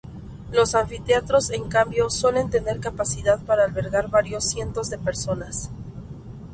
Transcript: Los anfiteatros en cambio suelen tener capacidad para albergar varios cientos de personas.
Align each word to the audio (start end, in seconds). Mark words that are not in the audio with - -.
Los 0.51 0.73
anfiteatros 0.73 1.51
en 1.51 1.67
cambio 1.69 2.09
suelen 2.09 2.49
tener 2.49 2.79
capacidad 2.79 3.39
para 3.45 3.65
albergar 3.65 4.09
varios 4.09 4.45
cientos 4.45 4.89
de 4.89 4.97
personas. 4.97 5.69